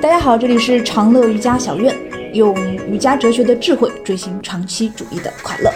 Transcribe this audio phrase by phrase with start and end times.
[0.00, 1.92] 大家好，这里是长乐瑜伽小院，
[2.32, 2.54] 用
[2.86, 5.72] 瑜伽哲学的智慧追寻长期主义的快乐。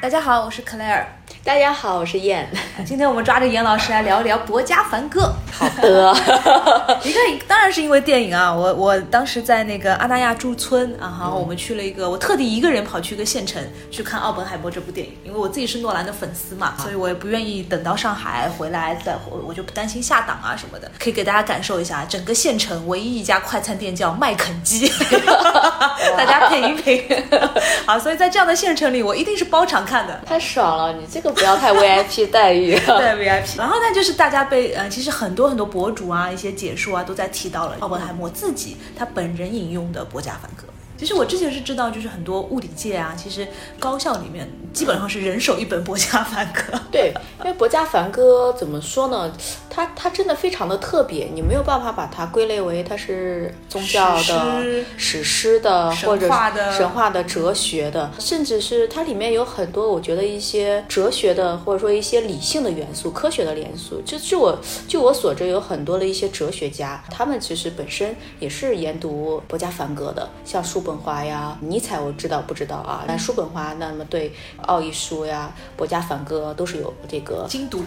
[0.00, 1.06] 大家好，我是克莱尔。
[1.44, 2.48] 大家好，我是燕。
[2.84, 5.32] 今天我们抓着严老师来聊一聊《博家凡歌》。
[5.58, 6.14] 好的，
[7.04, 20.90] 一个当然是因为电影啊，我我当时在那个阿那亚驻村啊，然后我们去了一个，我特地一个人跑去一个县城去看《奥本海默》这部电影，因为我自己是诺兰的粉丝嘛，所以我也不愿意等到上海回来再，我就不担心下档啊什么的。
[20.98, 24.88] 可以给大家感受一下，整个县城唯一一家快餐店叫麦肯基，
[26.16, 27.04] 大家品一品。
[27.84, 30.92] 好，所以在这样的县城里，我一定是包场看的，太爽了！
[30.92, 33.56] 你这个不要太 VIP 待遇，对 VIP。
[33.56, 40.64] 然后呢，就是大家被呃，其实很多很多博主啊，一些解说啊，都在提到了奥本海默自己他本人引用的《博家梵歌》。
[40.98, 43.46] 其实我之前是知道，就是很多物理界啊，其实
[43.78, 46.60] 高校里面基本上是人手一本《博家梵歌》。
[46.90, 49.30] 对，因为《博家梵歌》怎么说呢？
[49.70, 54.64] 它它真的非常的特别，你没有办法把它归类为它是宗教的、
[54.96, 56.28] 史诗的或者
[56.76, 64.00] 神话的、哲学的，甚至是它里面有很多我觉得一些哲学的或者说一些理性的元素、科学的元素。
[64.04, 64.58] 就据我
[64.88, 73.04] 据我所知，有很多的一些哲学家，他们其实本身也是研读《博家梵歌》的，像叔本华呀、尼采，我知道不知道啊？
[73.06, 74.32] 但叔本华那么对
[74.66, 77.84] 奥义书呀、《博家梵歌》都是有这个精读。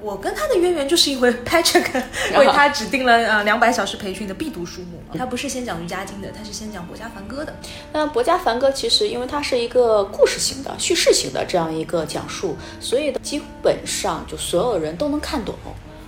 [0.00, 1.90] 我跟他的渊源就是因为 Patrick
[2.38, 5.02] 为他指定了呃两百小时培训的必读书目。
[5.16, 7.56] 他不是先讲瑜伽经的，他是先讲《博家梵歌》的。
[7.90, 15.54] 那《博家梵歌》其实因为它是一个故事型的、叙事型的这样一个讲述，所以基本上就所有人都能看懂。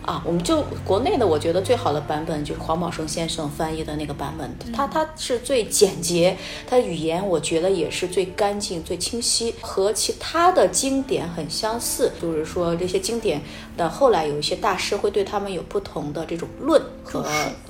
[0.06, 12.12] 啊，我们就国内的，我觉得最好的版本就是黄宝生先生翻译的那个版本，他他是最简洁，他语言我觉得也是最干净、最清晰，和其他的经典很相似。
[12.22, 13.42] 就是说这些经典
[13.76, 17.24] 的后来有一些大师会对他们有不同的这种论和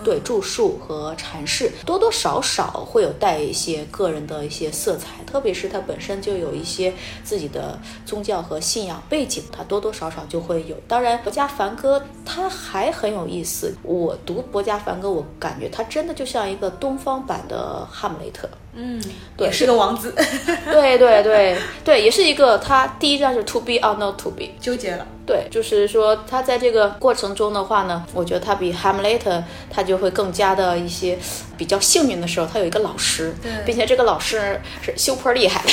[0.04, 6.92] 对注述和阐释，多多少少会有带一些个人的一些色彩，特别是他本身就有一些
[7.24, 10.76] 自己的宗教和信仰背景，他多多少少就会有。
[10.86, 12.02] 当然，国家梵歌。
[12.24, 13.74] 他还很有意思。
[13.82, 18.46] 我读《博家梵歌》，我感觉他真的就像一个东方版的《哈姆雷特》。
[18.76, 19.02] 嗯，
[19.36, 20.14] 对，是个王子。
[20.70, 22.58] 对对对对，也是一个。
[22.58, 25.06] 他第一站是 to be or not to be，纠结了。
[25.24, 31.18] 对，就是说他在这个过程中的话呢，我觉得他比 Hamlet 他就会更加的一些
[31.56, 33.34] 比较幸运的时候，他有一个老师，
[33.64, 35.70] 并且这个老师是 super 厉害的，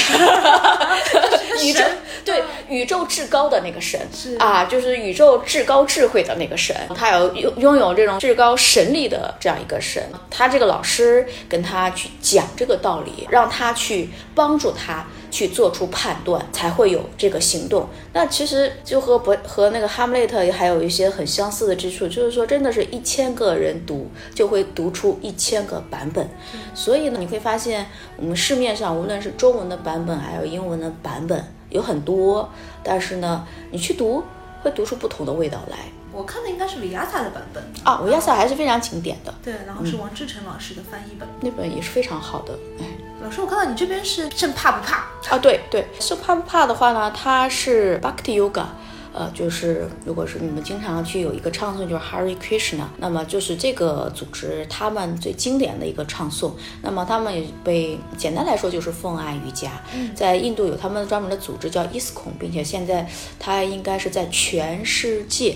[1.63, 1.83] 宇宙
[2.25, 3.99] 对宇宙至高的那个神。
[4.39, 10.03] 啊，就是宇宙至高智慧的那个神，他有拥拥有这种至高神力的这样一个神。
[10.29, 15.05] 他这个老师跟他去讲这个道理，让他去帮助他。
[15.33, 17.89] 去做出判断，才会有这个行动。
[18.13, 26.29] 那其实就和不和那个哈姆雷特还有一些很相似的之处，就是说，真的是一千个人读就会读出一千个版本。
[26.75, 32.47] 所以呢，你会发现我们市面上无论是中文的版本，还有英文的版本有很多，
[32.83, 34.23] 但是呢，你去读
[34.61, 35.79] 会读出不同的味道来。
[36.11, 39.33] 我看的应该是维亚萨的版本啊，维亚萨还是非常经典的。
[39.43, 42.53] 对，然后是王志成老师的翻译本，那本也是非常好的。
[42.79, 42.85] 哎。
[43.23, 44.97] 老师，我看到你这边是正怕不怕
[45.29, 45.37] 啊？
[45.41, 48.65] 对对，是怕不怕的话呢，它是 Bhakti Yoga，
[49.13, 56.51] 呃，就是如果是你们经常去有一个唱诵，就是 Hari Krishna，那么就是这个组织他们最经典的一个唱诵。
[56.81, 59.71] 那么他们也被简单来说就是奉爱瑜伽，
[60.13, 63.09] 在印度有他们专门的组织叫 ISKCON，并且现在
[63.39, 65.55] 它应该是在全世界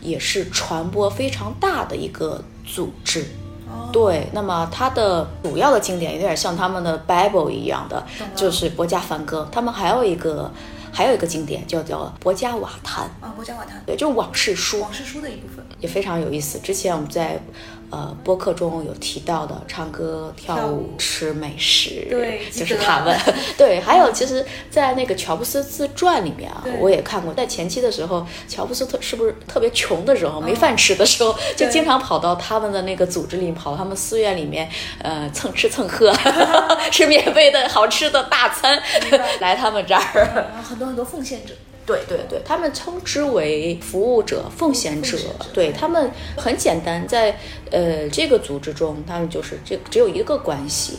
[0.00, 3.24] 也是传播非常大的一个组织。
[3.92, 8.04] 对，那么它的主要的经典有点像他们的 Bible 一样的，
[8.34, 9.46] 就是《博家梵歌》。
[9.54, 10.50] 他们还有一个，
[10.92, 16.58] 还有一个经典叫叫《博家瓦坛》啊，《博家瓦坛》对，就是往事书，往事书的一部分，也非常有意思。
[16.58, 17.40] 之前我们在。
[17.94, 23.16] 呃，播客中有提到的唱歌、跳舞、吃美食，对，就是他们。
[23.56, 27.32] 对，还有其实，在那个乔布斯自传里面啊，我也看过。
[27.32, 34.68] 在前期的时候，乔布斯特是不是特别穷的时候，没饭吃的时候， 就经常跑到他们的那个组织里，跑到他们寺院里面，
[35.00, 36.12] 呃，蹭吃蹭喝，
[36.90, 38.76] 吃免费的好吃的大餐，
[39.38, 40.50] 来他们这儿。
[40.68, 41.54] 很多很多奉献者。
[41.86, 45.18] 对对对，他们称之为服务者、奉献者。
[45.52, 47.38] 对他们很简单，在
[47.70, 50.98] 呃这个组织中，他们就是这只有一个关系，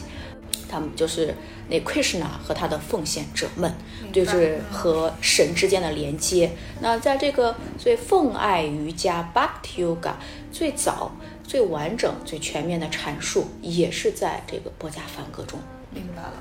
[0.70, 1.34] 他们就是
[1.68, 3.74] 那 Krishna 和他的奉献者们，
[4.14, 6.52] 就是和神之间的连接。
[6.80, 10.14] 那在这个所以奉爱瑜伽 Bhakti Yoga
[10.52, 11.12] 最早、
[11.44, 15.60] 最完整、最全面的阐述，也是在这个波加梵歌中。
[15.90, 16.34] 明白了。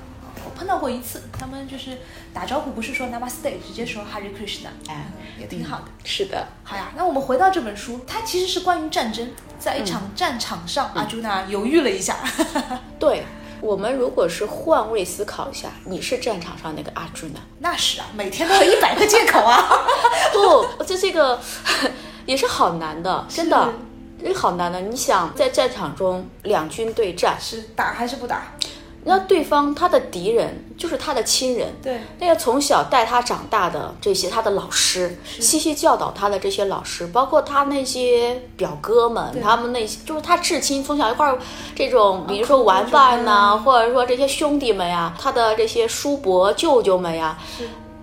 [0.55, 1.97] 碰到过一次，他们就是
[2.33, 5.07] 打招呼不是说 Namaste，直接说 Hari Krishna，哎，
[5.39, 5.85] 也挺好的。
[6.03, 9.29] 是的，好呀，那我们回到这本书，它其实是关于战争，
[9.59, 12.17] 在一场战场上，阿朱娜犹豫了一下。
[12.97, 13.23] 对。
[13.61, 17.39] 我们如果是换位思考一下，你是战场上那个阿朱呢？
[17.59, 19.65] 那是啊，每天都有 一百个借口啊！
[20.33, 21.39] 不，这这个
[22.25, 23.73] 也是好难的，真的，
[24.21, 24.81] 也好难的。
[24.81, 28.53] 你想在战场中两军对战，是打还是不打？
[29.07, 41.37] 那对方他的敌人就是他的亲人，对，那个从小带他长大的这些他的老师，细细教导他的这些老师，包括他那些表哥们，他们那些就是他至亲，从小一块儿
[41.75, 47.37] 这种，比如说玩伴呐，或者说这些兄弟们呀，他的这些叔伯舅舅们呀，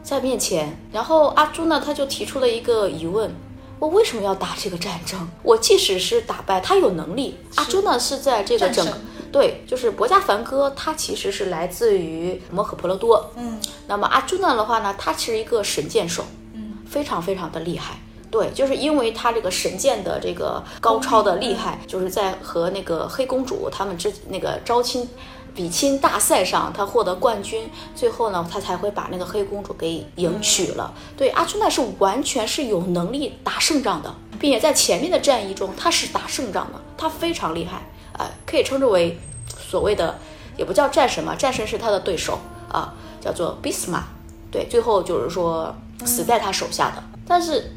[0.05, 3.35] 在面前，然后阿朱呢，他就提出了一个疑问。
[3.81, 5.29] 我为什么要打这个战争？
[5.43, 7.37] 我即使是打败他，有能力。
[7.57, 8.19] 阿朱呢是。
[8.19, 8.87] 在这个整
[9.32, 13.32] 对，就是博加凡歌，他其实是来自于摩诃婆罗多。
[13.37, 13.58] 嗯，
[13.88, 17.94] 那么阿朱呢的话呢，他是一个神箭手，嗯，非常非常的厉害。
[18.31, 25.08] 对，就是因为他这个神箭的这个高超的厉害，就是在和那个黑公主他们之那个招亲。
[25.55, 30.90] 比亲大赛上，他获得冠军，最后呢，他才会把那个黑公主给迎娶了。
[31.14, 37.82] 对，阿朱奈是完全是有能力打胜仗的，并且在前面的战役中，他是打胜仗的，他非常厉害，
[38.19, 40.19] 呃，可以称之为所谓的，
[40.56, 42.38] 也不叫战神嘛，战神是他的对手
[42.70, 44.05] 啊，叫做俾斯玛，
[44.50, 45.75] 对，最后就是说
[46.05, 47.73] 死在他手下的，但是。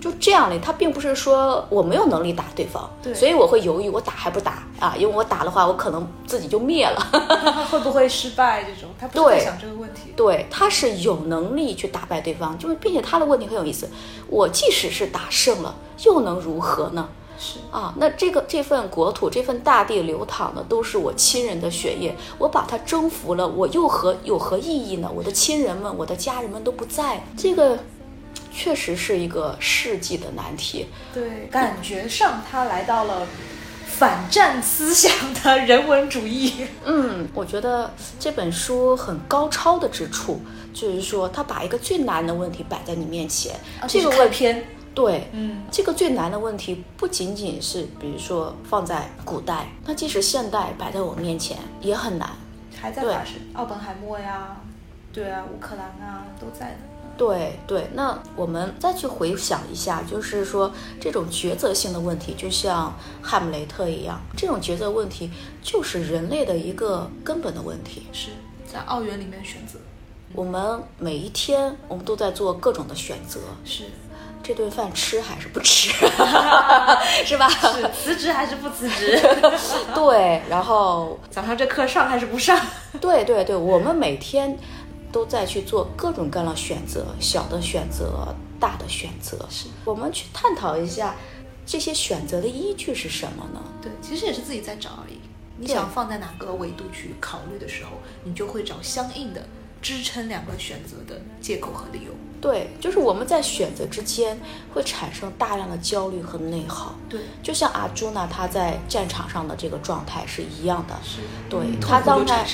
[0.00, 4.94] 就这样嘞，他并不是说我没有能力打对方，对，所以我会犹豫，我打还不打啊？
[4.96, 6.98] 因为我打的话，我可能自己就灭了，
[7.70, 8.64] 会不会失败？
[8.64, 10.14] 这种他不会想这个问题。
[10.16, 13.90] 对，他是有能力去打败对方，就是并且他的问题很有意思。
[14.26, 15.74] 我即使是打胜了，
[16.06, 17.06] 又能如何呢？
[17.40, 25.10] 是啊，那这个这份国土，这份大地流淌的都是我亲人的血液，我把它征服了，我又何有何意义呢？
[25.12, 27.78] 我的亲人们，我的家人们都不在，这个。
[28.52, 30.86] 确实是一个世纪的难题。
[31.14, 33.24] 对，感觉上他来到了
[33.86, 36.66] 反战思想的人文主义。
[36.84, 40.40] 嗯，我觉得这本书很高超的之处，
[40.74, 43.54] 就是说他把一个最难的问题摆在你面前。
[43.86, 52.30] 这个问篇，对，嗯，这个最难的问题不仅仅是，比如说放在古代，那即使现代摆在我面前也很难，
[52.80, 53.36] 还在发生。
[53.54, 54.56] 奥本海默呀，
[55.12, 56.76] 对啊，乌克兰啊，都在呢。
[57.16, 65.30] 对对，那我们再去回想一下，就是说这种抉择性的问题，就像哈姆雷特一样，这种抉择问题
[65.62, 68.06] 就是人类的一个根本的问题。
[68.12, 68.30] 是
[68.66, 69.78] 在奥园里面选择，
[70.32, 73.38] 我们每一天我们都在做各种的选择。
[73.66, 73.84] 是
[74.42, 75.90] 这顿饭吃还是不吃，
[77.24, 77.48] 是吧？
[77.48, 79.20] 是辞职还是不辞职？
[79.94, 82.58] 对，然后早上这课上还是不上？
[83.00, 84.58] 对对对，我们每天。
[85.12, 89.36] 都在去做各种各样的选择，小的选择，大的选择。
[89.50, 91.16] 是我们去探讨一下
[91.66, 93.60] 这些选择的依据是什么呢？
[93.82, 95.18] 对，其实也是自己在找而已。
[95.56, 97.90] 你想放在哪个维度去考虑的时候，
[98.22, 99.44] 你就会找相应的
[99.82, 102.12] 支撑两个选择的借口和理由。
[102.40, 104.38] 对，就是我们在选择之间
[104.72, 106.94] 会产生大量的焦虑和内耗。
[107.08, 110.94] 对，就像阿朱娜她在战场上的这个状态是一样的。
[111.04, 111.18] 是，
[111.48, 112.44] 对，她当他。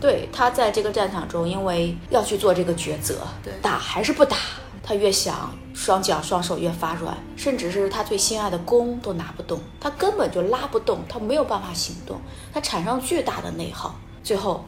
[0.00, 3.18] 对她在这个战场中，因为要去做这个抉择，
[3.60, 4.34] 打还是不打，
[4.82, 12.18] 她越想双脚双手越发软，甚至是他最心爱的弓都拿不动，他根本就拉不动，他没有办法行动，
[12.50, 13.94] 他产生巨大的内耗，
[14.24, 14.64] 最后，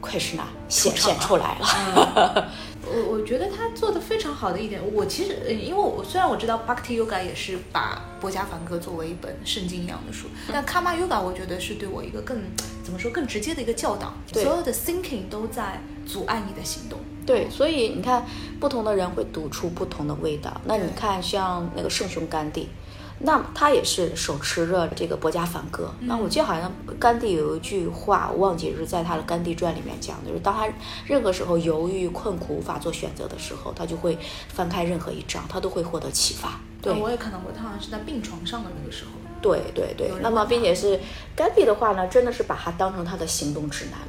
[0.00, 2.48] 奎师那显现出来了。
[2.90, 12.40] 我我觉得他做的非常好的一点，我其实因为我虽然我知道 Bhakti Yoga 也是把波伽梵歌作为一本圣经一样的书，但 Karma Yoga 我觉得是对我一个更
[12.82, 16.98] 怎么说更直接的一个教导，所有的 thinking 都在阻碍你的行动。
[17.26, 18.24] 对，所以你看，
[18.58, 20.58] 不同的人会读出不同的味道。
[20.64, 22.70] 那你看，像那个圣雄甘地。
[23.20, 25.92] 那他也是手持着这个《博家梵歌》。
[26.06, 30.68] 那我记得好像甘地有一句话，我忘记是在他的《甘地传》里面讲的，就是当他
[31.04, 34.16] 任何时候犹豫、困苦、无法做选择的时候，他就会
[34.48, 36.60] 翻开任何一章，他都会获得启发。
[36.80, 39.10] 对，我也看到过，他好像是在病床上的那个时候。
[39.40, 40.10] 对对对。
[40.20, 40.98] 那么，并且是
[41.34, 44.06] 甘地的话呢，真的是把他当成他的行动指南了。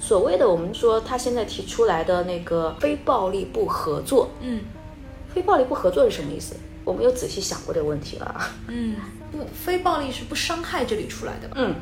[0.00, 4.60] 所谓的我们说他现在提出来的那个非暴力不合作，嗯，
[5.32, 6.56] 非暴力不合作是什么意思？
[6.90, 8.50] 我没有仔细想过这个问题了。
[8.66, 8.96] 嗯，
[9.30, 11.54] 不，非暴力是不伤害这里出来的吧？
[11.56, 11.76] 嗯，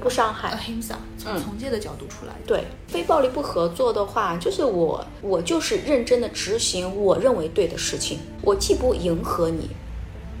[0.00, 0.56] 不伤害。
[0.56, 2.46] ahimsa 从从这个角度出来的。
[2.46, 8.20] 对，非暴力不合作的话，就是我，我就是认真的执行我认为对的事情。
[8.40, 9.68] 我既不迎合你，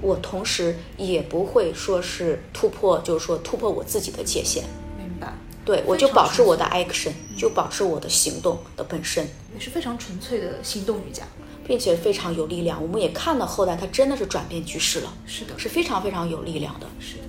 [0.00, 4.64] 我同时也不会说是突破，就是说突破我自己的界限。
[4.96, 5.34] 明白。
[5.66, 11.24] 对我就保持我的 action，就保持我的行动的本身，也是非常纯粹的行动瑜伽，
[11.68, 12.82] 并且非常有力量。
[12.82, 16.86] 我们也看到后来他真的是转变局势了，是的，是非常非常有力量的。
[16.98, 17.22] 是的，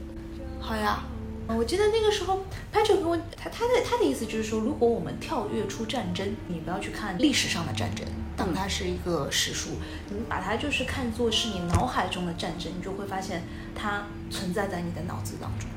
[0.60, 1.04] 好呀。
[1.52, 8.06] 我记得那个时候，Patrick 跟我他他的他的意思就是说，如果我们跳跃出战争，你不要去看历史上的战争，
[8.38, 9.72] 当它是一个史书，
[10.10, 13.42] 你把它就是看作是你脑海中的战争，你就会发现
[13.74, 15.68] 它存在在你的脑子当中。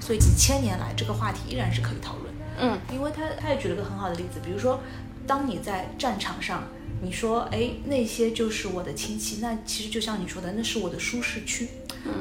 [0.00, 2.34] 所以几千年来，这个话题依然是可以讨论。
[2.58, 4.80] 嗯，因为他他也举了个很好的例子，比如说，
[5.28, 6.64] 当你在战场上，
[7.02, 11.68] 你说，哎，那些就是我的亲戚，那其实就像你说的，那是我的舒适区，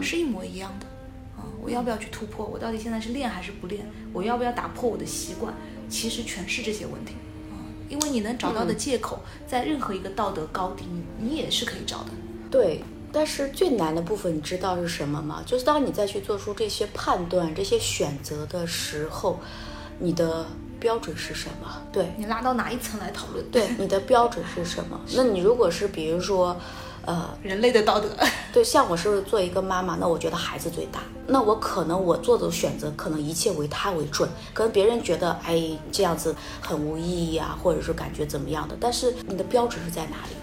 [0.02, 0.86] 是一模一样的
[1.36, 1.44] 啊。
[1.62, 2.46] 我要不要去突破？
[2.46, 3.86] 我到底现在是练还是不练？
[4.14, 5.54] 我要不要打破我的习惯？
[5.90, 7.14] 其实全是这些问题
[7.52, 7.58] 啊！
[7.90, 12.12] 因为你能找到的借口，在任何一个道德高地，你你也是可以找的。
[12.50, 12.82] 对，
[13.12, 15.44] 但是最难的部分，你知道是什么吗？
[15.46, 19.40] 就是当你再去做出这些判断、这些选择的时候，
[20.00, 20.46] 你的
[20.80, 21.82] 标准是什么？
[21.92, 23.44] 对你拉到哪一层来讨论？
[23.52, 25.00] 对，你的标准是什么？
[25.16, 26.56] 那你如果是比如说。
[27.06, 28.08] 呃，人类的道德，
[28.54, 37.02] 对，像我是做一个妈妈，那我觉得孩子最大，那我可能我做的选择，可能一切为他为准，可能别人觉得，哎，这样子很无意
[37.34, 40.36] 义啊，或者是感觉怎么样的，但是你的标准是在哪里？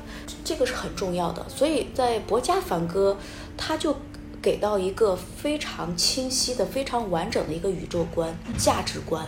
[0.42, 3.16] 这个是很重要的，所以在博家梵歌，
[3.56, 3.94] 他就
[4.42, 9.24] 给到一个非常清晰的、非常完整的一个宇宙观、价值观、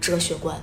[0.00, 0.60] 哲学观，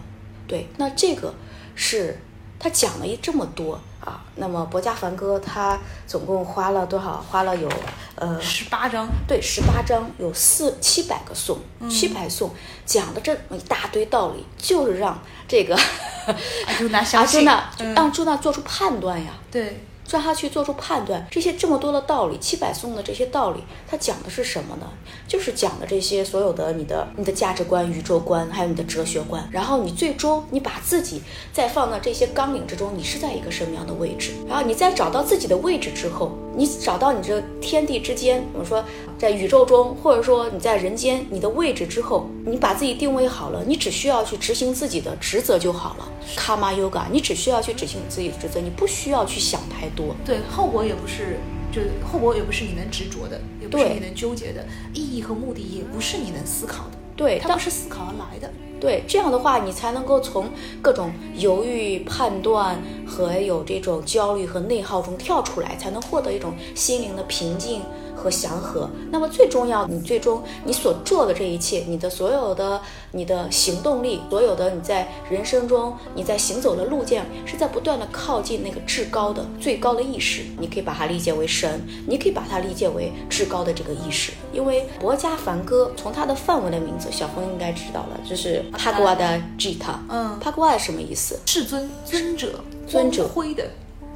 [0.48, 1.34] 对，那这个
[1.76, 2.18] 是。
[2.60, 5.78] 他讲了一这么多啊，那么博家梵歌他
[6.08, 7.24] 总共花了多少？
[7.30, 7.70] 花了有
[8.16, 12.50] 呃十八章，对，十八章有四七百个颂，七百颂
[12.84, 17.46] 讲的这么一大堆道理，就是让这个阿朱那相信，
[17.96, 19.34] 让朱娜做出判断呀。
[19.52, 19.84] 对。
[20.10, 24.88] 让他去做出判断，这些这么多的道理，七百送的这些道理，他讲的是什么呢？
[25.28, 29.48] 就是讲的这些所有的你的你的价值观、宇宙观，还有你的哲学观。
[29.52, 31.22] 然后你最终你把自己
[31.52, 34.32] 再放到这些纲领之中，你是在一个什么样的位置？
[34.48, 38.84] 然后你再找到自己的位置之后，你找到你这天地之间，我们说
[39.18, 46.08] 在宇宙中，或者说你在人间你的位置之后，你把自己定位好了，你只需要去执行自己的职责就好了。
[46.36, 49.98] Karma Yoga，你只需要去执行自己的职责，你不需要去想太多。
[49.98, 51.40] 多对后果也不是，
[51.72, 67.82] 就后果也不是你能执着的，也不是你能纠结的，意义和目的也不是你能思考的，对，它不是思考而来的，对，这样的话你才能够从各种犹豫、判断和有这种焦虑和内耗中跳出来，才能获得一种心灵的平静。
[68.28, 72.82] 和祥和，那么最重要，你最终你所做的这一切，你的所有的
[73.14, 80.42] 你的行动力，所有的你在人生中你在行走的路径，是在不断的靠近那个至高的最高的意识。
[80.60, 84.34] 你可以把它理解为神，你可以把它理解为至高的这个意识。
[84.52, 89.96] 因为博家梵歌从它的梵文的名字，小峰应该知道了，就是帕格瓦的 Gita。
[90.10, 91.40] 嗯，帕格瓦什么意思？
[91.46, 93.64] 至尊尊者，尊者灰的。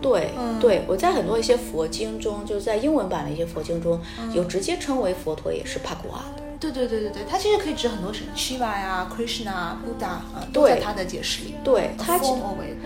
[0.01, 3.99] 对对，我在很多一些佛经中，就是在英文版的一些佛经中
[4.33, 6.43] 有直接称为佛陀也是帕古瓦的。
[6.59, 11.55] 对对对对对，它其实可以指很多神，Shiva 呀、Krishna、Buddha 啊，都在它的解释里。
[11.63, 12.19] 对它，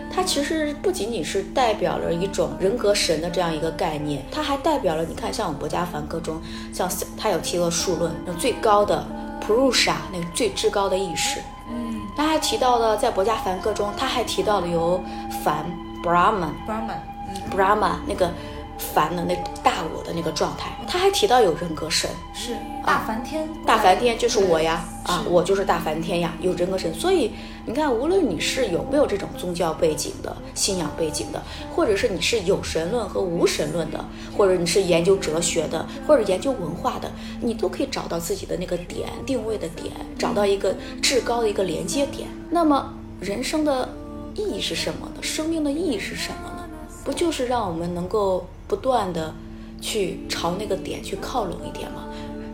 [0.10, 6.42] 它其实不仅仅是代表了一种人格神的这样一个概念，它还代表了你看，像我们博家梵歌中，
[6.72, 9.06] 像它有提了数论，那最高的
[9.46, 11.42] Purusha 那个最至高的意识。
[11.70, 15.04] 嗯，他还提到了在博家梵歌中，他还提到了由
[15.44, 15.66] 梵。
[16.06, 18.32] Brahman，Brahman，那个
[18.78, 26.94] 凡的那大我的那个状态，他还提到有人格神，是大梵天，大梵天就是我呀，啊，我就是大梵天呀，有人格神。
[26.94, 27.32] 所以
[27.66, 31.42] 你看，无论你是有没有这种宗教背景的信仰背景的，
[31.74, 34.06] 或者是你是有神论和无神论的，
[34.38, 37.10] 或者你是研究哲学的，或者研究文化的，
[37.42, 42.28] 你都可以找到自己的那个点定位的点，找到一个至高的一个连接点。
[42.52, 43.90] 那么人生的。
[44.36, 45.22] 意义是什么呢？
[45.22, 46.70] 生命的意义是什么呢？
[47.04, 49.34] 不就是让我们能够不断的
[49.82, 52.04] 去朝那个点去靠拢一点吗？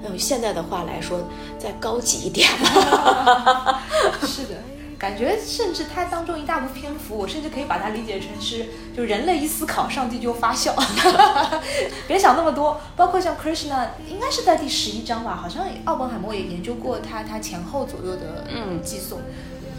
[0.03, 1.19] 用现在的话来说，
[1.59, 3.79] 再高级一点吗？
[4.25, 4.55] 是的，
[4.97, 8.65] 感觉甚至它当中一大部篇幅，我甚至可以把它理解成是，
[8.97, 10.75] 就人类一思考，上帝就发笑。
[12.07, 12.81] 别想那么多。
[12.95, 15.39] 包括像 Krishna，应该是在第十一章吧？
[15.41, 19.19] 好像奥本海默也研究过他他前后左右的嗯寄送。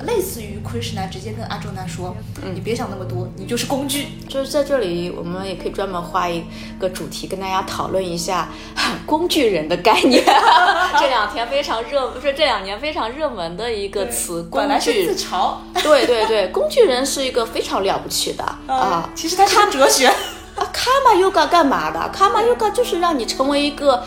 [0.07, 2.17] 类似于 Krishna 直接跟阿周那说
[2.55, 6.45] ：“你别想那么多，你就是工具。”就是在这里，我们也可以专门画一
[6.79, 8.49] 个主题，跟大家讨论一下
[9.07, 10.23] 工具人的概念。
[10.99, 14.49] 这两天非常热，不是这两年非常热门的一个词。
[14.53, 15.57] 本来是自嘲。
[15.83, 19.11] 对对对，工具人是一个非常了不起的 啊。
[19.15, 20.07] 其实他是哲学。
[20.07, 24.05] 啊，Karma Yoga 干嘛的？Karma Yoga 就是让你成为一个。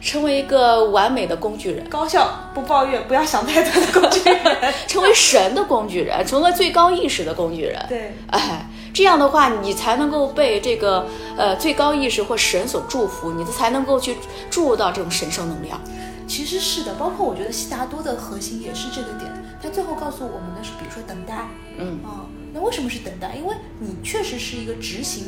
[0.00, 7.84] 成为一个完美的工具人，高效不抱怨，不要想太多的工具人，成为神的工具人，成为最高意识的工具人。
[7.88, 14.16] 对，哎，这样的话，你才能够被这个呃最高意识或神所祝福，你才能够去
[14.50, 15.78] 注入到这种神圣能量。
[16.26, 19.30] 其实是的，包括我觉得悉达多的核心也是这个点。
[19.62, 23.34] 他最后告诉我们的是，比如说等待，嗯啊，那为什么是等待？
[23.36, 25.24] 因为你确实是一个执行，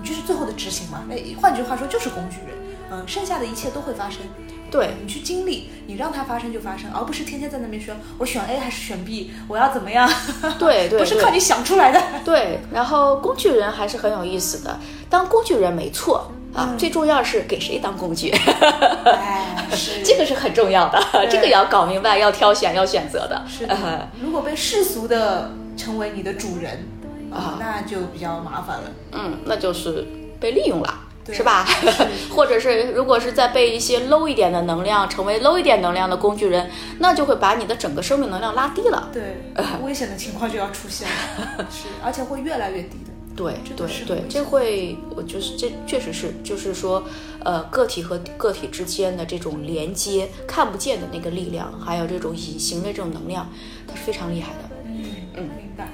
[0.00, 1.02] 你就是最后的执行嘛。
[1.08, 2.65] 那换句话说，就是工具人。
[2.90, 4.20] 嗯，剩下的一切都会发生。
[4.68, 10.10] 对你去经历，你让它发生就发生，而不是天天在那边说我选 A 还是选 B，我要怎么样？
[10.58, 12.02] 对对， 不是靠你想出来的。
[12.24, 14.78] 对，然后工具人还是很有意思的。
[15.08, 18.30] 当工具人没错啊，最重要是给谁当工具。
[19.06, 21.00] 哎，是这个是很重要的，
[21.30, 23.40] 这个也要搞明白，要挑选，要选择的。
[23.48, 26.84] 是的，如果被世俗的成为你的主人
[27.32, 28.90] 啊，那就比较麻烦了。
[29.12, 30.04] 嗯，那就是
[30.40, 31.02] 被利用了。
[31.32, 31.66] 是吧？
[32.30, 39.10] 或者是如果是在被一些 low 一点的能量成为 low 一点能量的工具人，那就会把你的整个生命能量拉低了。
[39.12, 39.42] 对，
[39.84, 43.12] 危险的情况就要出现了， 是，而且会越来越低的。
[43.36, 47.04] 对对对，这会，我就是这确实是，就是说，
[47.44, 53.46] 呃，个体和个体之间的这种连接，看不见的那个力量，还有这种隐形的这种能量，
[53.86, 54.70] 它是非常厉害的。
[54.86, 55.04] 嗯
[55.34, 55.90] 嗯，明白。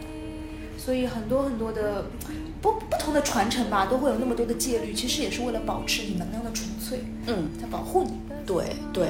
[0.78, 2.04] 所以很多很多的。
[2.62, 8.12] 不不同的传承吧，都会有那么多的戒律，其实也是为了保持你能量的纯粹，嗯，在保护你。
[8.46, 9.08] 对对，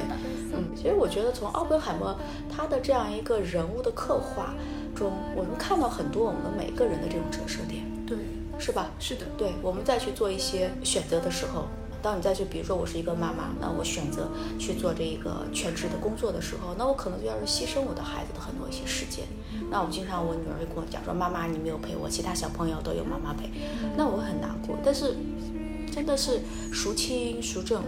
[0.52, 2.18] 嗯，其实我觉得从奥本海默
[2.50, 4.54] 他的这样一个人物的刻画
[4.94, 8.16] 中，我们看到很多我们每个人的这种折射点，对，
[8.58, 8.90] 是吧？
[8.98, 11.68] 是的，对，我们再去做一些选择的时候。
[12.02, 14.28] 当你再去，比如说我是一个妈妈，那我选择
[14.58, 19.24] 去做这个全职的工作的时候，那我可能就要是牺牲我的孩子的很多一些时间。
[19.70, 23.48] 那我经常我女儿会跟我讲说，妈妈你没有陪我，其他小朋友都有妈妈陪，
[23.96, 24.76] 那我很难过。
[24.84, 25.14] 但是
[25.94, 26.40] 真的是
[26.72, 27.82] 孰轻孰重？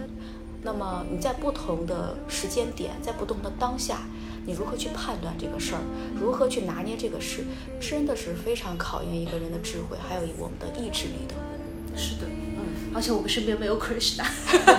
[0.63, 3.99] 那么你在不同的时间点，在不同的当下，
[4.47, 5.81] 你如何去判断这个事儿，
[6.19, 7.43] 如何去拿捏这个事，
[7.79, 11.35] 真的是非常考验一个人的智慧，还有我们的意志力的。
[11.95, 12.25] 是的。
[12.95, 14.23] 而且我们身边没有 Krishna，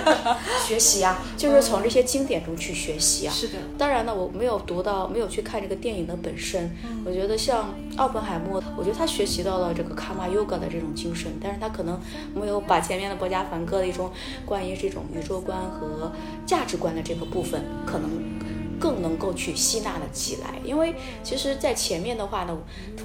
[0.67, 3.33] 学习啊，就是从这些经典中去学习啊。
[3.33, 6.75] 是的，当然呢，我没有读到，没有去看这个电影的本身。
[7.05, 11.99] 我觉得像奥本海默，我觉得他学习到了这个 Karma Yoga 的这种精神，但是他可能
[12.33, 14.11] 没有把前面的博家梵歌的一种
[14.45, 16.11] 关于这种宇宙观和
[16.45, 18.09] 价值观的这个部分，可能。
[18.79, 22.57] 更能够去吸纳的起来，因为其实，在前面的话呢，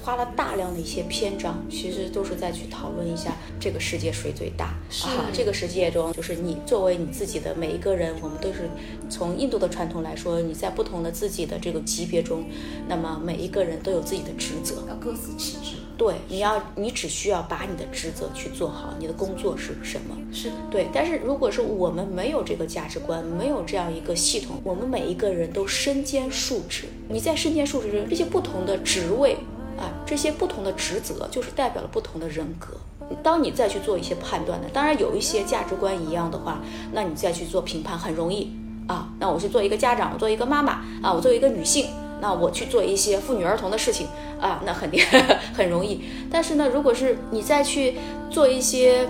[0.03, 4.65] 花了大量的一些篇章，其实都是在去讨论一下这个世界谁最大
[5.03, 5.29] 啊。
[5.33, 8.69] 这个世界中，就是你作为你自己的每一个人，我们都是
[9.09, 12.43] 从印度的传统来说，你在不同的自己的这个级别中，
[12.87, 15.82] 那么每一个人都有自己的职责，要各司其职。
[15.97, 20.17] 对，你要你只需要把你的职责去做好，你的工作是什么？
[20.33, 20.87] 是对。
[20.91, 26.85] 但是如果是我们没有这个价值观，没有这样一个系统，我们每一个人都身兼数职。
[27.07, 29.37] 你在身兼数职中，这些不同的职位
[29.77, 32.75] 啊，这些不同的职责，就是代表了不同的人格。
[33.21, 36.59] 当你再去做一些判断的，当然有一些价值观一样的话，
[36.91, 38.51] 那你再去做评判很容易
[38.87, 39.09] 啊。
[39.19, 41.87] 那我是做一个家长，我做一个妈妈啊，我作为一个女性。
[42.23, 44.07] 那我去做一些妇女儿童的事情
[44.39, 45.03] 啊，那肯定
[45.53, 46.05] 很容易。
[46.31, 47.97] 但是呢，如果是你再去
[48.29, 49.05] 做一些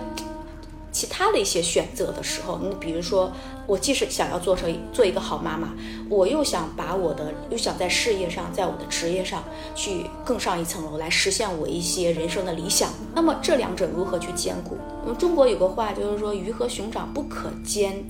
[0.92, 3.32] 其他的一些选择的时候，你比如说，
[3.68, 5.74] 我既是想要做成做一个好妈妈，
[6.10, 9.44] 我又想把我的又想在事业上，在我的职业上
[9.76, 12.90] 去更上一层楼，来实现我一些人生的理想。
[13.14, 14.76] 那么这两者如何去兼顾？
[15.04, 18.04] 我们中国有个话就是说，鱼和熊掌不可兼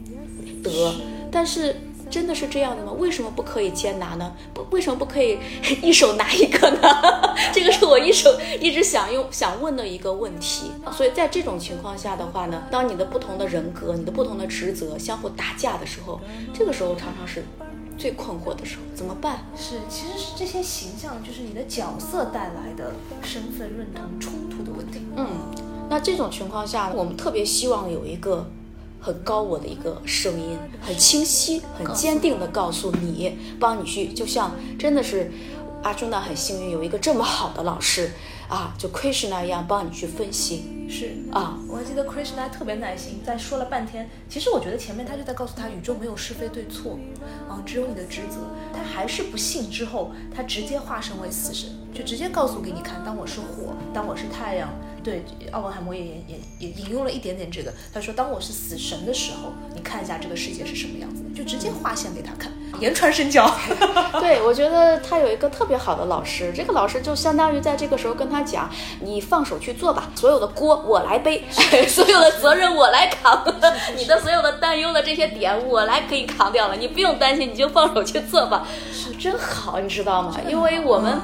[0.63, 0.95] 得，
[1.29, 1.75] 但是。
[2.13, 2.91] 真的是这样的吗？
[2.91, 4.31] 为什么不可以兼拿呢？
[4.53, 5.39] 不，为什么不可以
[5.81, 6.87] 一手拿一个呢？
[7.51, 10.69] 这个是我一手一直想用想问的一个问题。
[10.95, 16.21] 所以在这种情况下的话呢，当你的不同的人格、你的不同的职责相互打架的时候，
[16.53, 17.43] 这个时候常常是
[17.97, 19.47] 最困惑的时候，怎么办？
[19.57, 24.99] 是，其实是这些形象，就是你的角色带来的身份认同冲突的问题。
[25.17, 25.25] 嗯，
[25.89, 28.47] 那这种情况下，我们特别希望有一个。
[29.03, 35.29] 很高我的一个声音，很清晰、很坚定的告诉你，帮你去，就像真的是
[35.81, 38.11] 阿朱娜很幸运有一个这么好的老师
[38.53, 40.85] 啊，就 Krishna 一样帮你去分析。
[40.87, 46.99] 是啊，我还记得 Krishna 特别耐心，在说了半天，其实我觉得前面他就在告诉他宇宙没有是非对错，
[47.49, 48.37] 啊，只有你的职责。
[48.71, 54.69] 他还是不信之后，他直接化身为死神，就直接告诉给你看，当我是火，当我是太阳。
[55.03, 57.73] 对，奥本海默也也也引用了一点点这个。
[57.91, 62.51] 他说：“当我是死神的时候，你看一下这个世界是什么样子，就直接画线给他看。
[62.83, 63.49] 言传身教。
[64.19, 68.69] 对，我觉得他有一个特别好的老师，这个老师就相当于在这个时候跟他讲
[69.01, 71.43] ：“你放手去做吧，所有的锅我来背，
[71.87, 73.43] 所有的责任我来扛，
[73.97, 80.35] 你的所有的担忧的这些点我来给你扛掉了，你不用担心，你就放手去做吧。”是真好，你知道吗？
[80.47, 81.21] 因为我们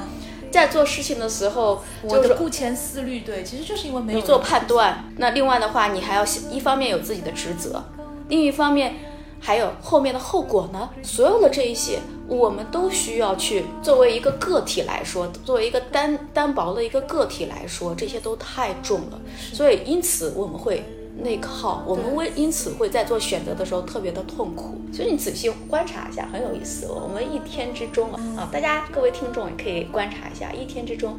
[0.50, 5.04] 在做事情的时候，我的顾前思虑，对，其实就是因为没有做判断。
[5.18, 7.84] 那另外的话，你还要一方面有自己的职责，
[8.28, 8.96] 另一方面。
[9.40, 10.88] 还有后面的后果呢？
[11.02, 11.98] 所有的这一些，
[12.28, 19.20] 我们都需要去作为一个个体来说，作为一个单单薄的一个个体来说，这些都太重了。
[19.52, 20.84] 所以因此我们会
[21.22, 24.78] 内耗，我们为因此会在做选择的时候特别的痛苦。
[24.92, 26.86] 所以你仔细观察一下，很有意思。
[26.86, 31.18] 我们一天之中啊，大家各位听众也可以观察一下，一天之中，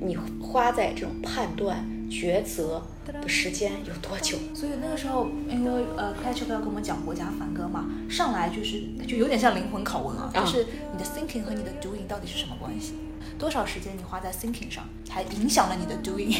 [0.00, 1.86] 你花在这种判断。
[2.10, 4.38] 抉择的时间有多久？
[4.54, 12.94] 所以那个时候，因为呃 c l a t c h 要跟我们讲国家梵歌嘛，上来就是就有点像灵魂拷问啊，就是你的 thinking 和你的 doing 到底是什么关系？
[13.38, 16.36] 多少时间你花在 thinking 上，还影响了你的 doing。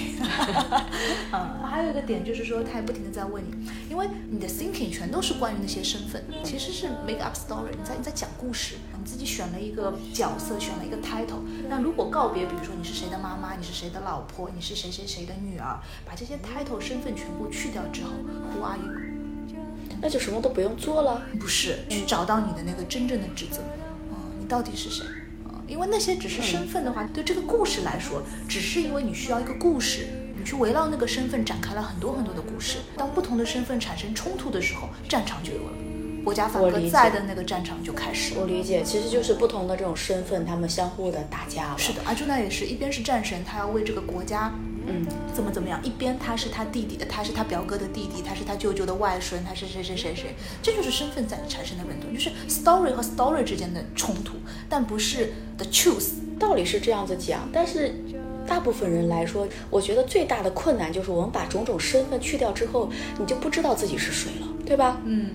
[1.33, 3.55] 嗯，还有一个点就是说，他也不停的在问你，
[3.89, 11.41] 因为你的 thinking 全都是关于那些身份，其实是 make up story，你在你在讲故事，你自己选了一个角色，选了一个 title。
[11.71, 18.11] 那如果告别，比如说你是谁的妈妈，你是谁的老婆，你是谁谁谁的女儿，把这些 title 身份全部去掉之后
[18.53, 18.93] ，who are you？
[20.03, 21.23] 那就什么都不用做了？
[21.41, 23.63] 不是，去找到你的那个真正的职责。
[24.11, 25.07] 嗯，你到底是谁？
[25.67, 32.77] 因为那些只是身份的话，对这个故事来说，只是因为你需要一个故事，你去围绕那个身份展开了很多很多的故事。
[32.99, 35.73] 当不同的身份产生冲突的时候，战场就有了。
[36.25, 38.35] 国家反戈在的那个战场就开始。
[38.39, 41.79] 我理解，其实就是不同的这种身份，他们相互的打架了。
[41.79, 44.53] 是的，阿朱娜也是一边是战神，他要为这个国家。
[44.87, 45.79] 嗯，怎么怎么样？
[45.85, 50.35] 一边他是他弟弟的，他是他表哥的弟弟，他是他舅舅的外孙，他是谁谁谁谁？
[50.63, 54.35] 这就是身份在产生的认同，就是 story 和 story 之间的冲突，
[54.69, 56.13] 但不是 the truth。
[56.39, 57.95] 道理是这样子讲，但是
[58.47, 64.97] 大部分人来说，我觉得最大的困难就是我们把种种身份去掉之后，你就不知道自己是谁了，对吧？
[65.05, 65.31] 嗯，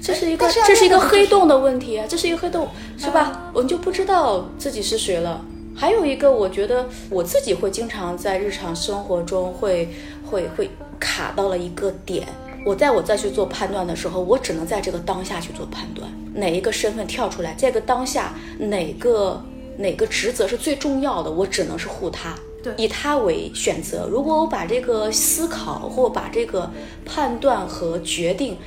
[0.00, 3.50] 这是一个这是一个黑洞的问题啊，这是一个黑洞，是吧？
[3.52, 5.44] 我们就不知道自己是谁了。
[5.74, 9.88] 还有一个，我觉得我自己会经常在日常生活中会
[10.24, 12.26] 会会卡到了一个点。
[12.66, 19.40] 我在我再去做判断的时候，我只能在这个当下去做判断，哪一个身份跳出来，这个当下哪个
[19.76, 24.08] 哪个职责是最重要的，我只能是护他，对，以他为选择。
[24.10, 26.68] 如果我把这个思考或把这个
[27.06, 28.58] 判断和决定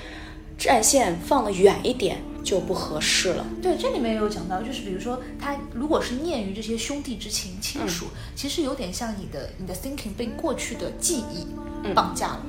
[0.61, 2.21] 战线放得远一点。
[2.43, 3.45] 就不合适了。
[3.61, 11.45] 对，这里面也有讲到，就是比如说他如果是念于这些兄弟之情、亲属，其实有点像你的你的 thinking 被过去的记忆
[11.93, 12.45] 绑架了。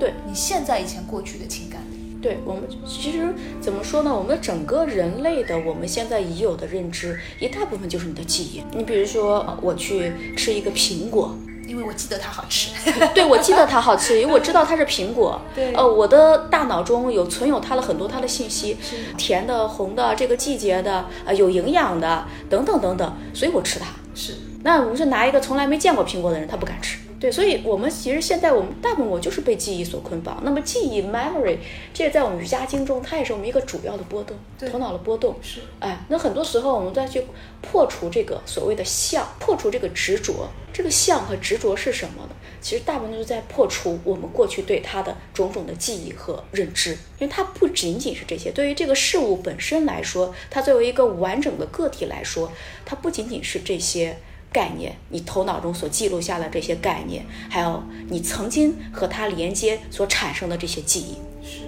[0.00, 1.82] 对你现在以前过去的情感。
[2.22, 4.10] 对我们其实怎么说呢？
[4.10, 8.62] 我们的整个人类的我们现在已有的认知，一大部分就是你的记忆。
[8.74, 11.36] 你比如说，我去吃一个苹果。
[11.66, 12.70] 因为我记得它好吃，
[13.14, 15.40] 对，我记得它好吃， 因为我知道它是苹果。
[15.54, 18.76] 对，呃，我的大脑中有存有它的很多它的信息，
[19.16, 23.86] 甜的、红的，这个季节的，呃，有营养的，等等等等，所以我吃它。
[24.14, 26.98] 是，那我们是拿一个从来没见过苹果的人，他不敢吃。
[27.24, 30.42] 对，所以我们其实现在我们大部分我就是被记忆所捆绑。
[30.44, 31.56] 那么记忆 memory，
[31.94, 34.36] 这个在我们瑜伽经中，它也是我们一个主要的波动，
[34.70, 35.34] 头脑的波动。
[35.40, 37.24] 是，哎，那很多时候我们再去
[37.62, 40.46] 破除这个所谓的相，破除这个执着。
[40.70, 42.36] 这个相和执着是什么呢？
[42.60, 48.50] 其实大部分就是在破除我们过去对它的种种的记忆和认知，因为它不仅仅是这些。
[48.50, 52.52] 对于这个事物本身来说，它作为一个完整的个体来说，
[52.84, 54.18] 它不仅仅是这些。
[54.54, 61.14] 概念，你头脑中所记录下的这些概念，还有你曾经和它连接所产生的这些记忆，
[61.44, 61.62] 是，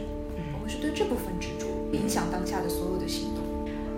[0.55, 3.45] 我们是对这部分执着，影响当下的所有的行动。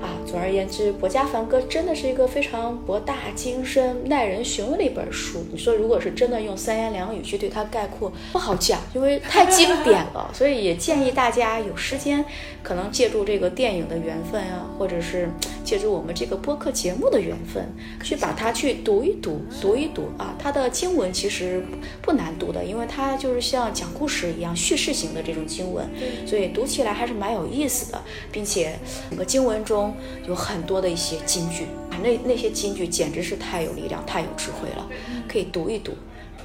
[0.01, 5.44] 啊，总而言之，《博家梵歌》真的是一个非常博大精深、耐人寻味的一本书。
[5.51, 10.31] 你说，如果是真的用三言两语去对它概括，不好讲，因为太经典了。
[10.33, 12.24] 所以也建议大家有时间，
[12.68, 15.31] 可能借助这个电影的缘分啊，或者是
[15.64, 17.66] 借助我们这个播客节目的缘分，
[18.04, 20.37] 去把它去读一读，读一读啊。
[20.38, 21.64] 它的经文其实
[22.02, 25.88] 不难读的，因为它就是像讲故事一样叙事型的这种经文，
[26.26, 27.98] 所以读起来还是蛮有意思的，
[28.31, 28.78] 并且
[29.09, 29.94] 整个经文中。
[30.26, 34.87] 有很多的一些金句啊，那那些金句简直是太有力量、太有智慧了，
[35.26, 35.92] 可以读一读。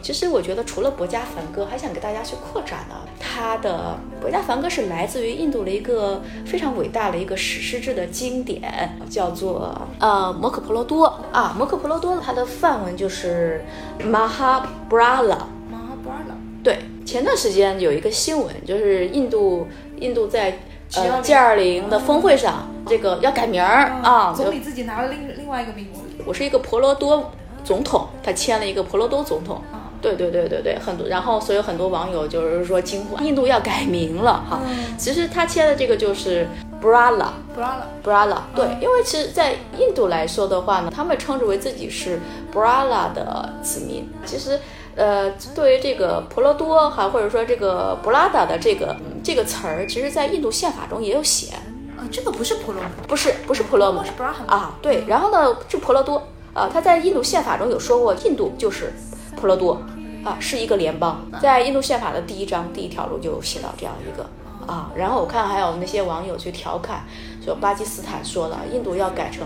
[0.03, 2.95] 其实我觉得，除了《博家梵歌》，还想给大家去扩展呢。
[3.21, 13.63] 它的《博家梵歌》是来自于印度的一个非常伟大的一个史诗制的经典，叫做呃《摩诃婆罗多》啊，《摩诃婆罗多》它的梵文就是
[13.99, 15.37] Mahabharata。
[15.71, 16.35] Mahabharata。
[16.61, 19.67] 对，前段时间有一个新闻，就是印度
[20.01, 20.59] 印度在。
[20.95, 24.31] 呃，G 二零的峰会上，这个要改名儿啊。
[24.31, 26.01] 总理自己拿了另另外一个名字。
[26.23, 27.31] 我是一个婆罗多
[27.63, 29.59] 总统，他签了一个婆罗多总统。
[30.03, 34.59] 对对对对对，很多，然后所以很多网友就是说惊呼，印度要改名了哈。
[34.97, 36.45] 其实他签的这个就是
[36.81, 38.39] Brala，Brala，Brala。
[38.53, 42.19] 对，因为其实，在印度来说的话呢，他们称之为自己是
[42.53, 44.11] Brala 的子民。
[44.25, 44.59] 其实，
[44.95, 51.53] 呃，对于这个婆罗多哈，或者说这个 Brada 的这个这个词儿，其实在印度宪法中也有写。
[51.95, 54.75] 啊，这个不是婆罗，不是不是婆罗门，是 Brahman 啊。
[54.81, 56.21] 对，然后呢，这婆罗多
[56.53, 58.91] 啊，他在印度宪法中有说过，印度就是
[59.35, 59.81] 婆罗多。
[60.23, 64.25] 啊，是一个联邦，在印度宪法的第一章第一条路就写到这样一个
[64.65, 64.89] 啊。
[64.95, 67.03] 然后我看还有那些网友去调侃，
[67.43, 69.45] 说巴基斯坦说了，印度要改成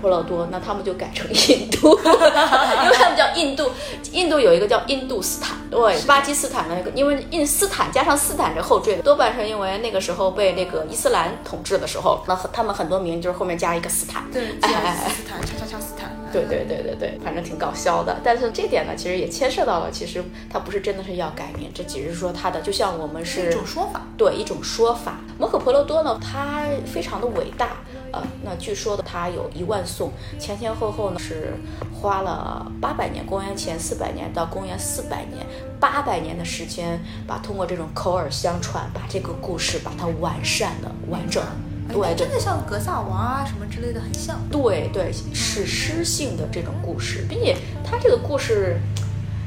[0.00, 3.70] 婆罗多，那他们就改成印度， 因为他们叫印度，
[4.10, 15.97] 印度有一个叫印度斯坦，对，巴基斯坦的那个，因为印斯坦加上斯坦这后缀，多半是因为那个时候被那个伊斯兰统治的时候，那他们很多名就是后面加一个斯坦，对，哎哎，斯坦，叉叉叉斯坦。
[16.32, 18.16] 对对对对对，反正挺搞笑的。
[18.22, 25.18] 但是这点呢，其实也牵涉到了，其实它不是真的是要改名，这只是说它的，就像我们是一种说法，对一种说法。
[25.38, 27.78] 摩诃婆罗多呢，它非常的伟大，
[28.12, 31.54] 呃，那据说的它有一万颂，前前后后呢是
[31.94, 35.46] 花了八百年，公元前四百年到公元四百年，
[35.78, 41.42] 八百年的时间，把通过这种口耳相传，把这个故事把它完善的完整。
[41.90, 44.38] 对，真的像格萨王啊什么之类的很像。
[44.50, 48.78] 对对，史诗性的这种故事，并且它这个故事